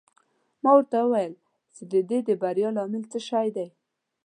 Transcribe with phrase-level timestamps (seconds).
[0.63, 1.33] ما ورته وویل
[1.75, 3.67] چې د دې د بریا لامل څه شی دی.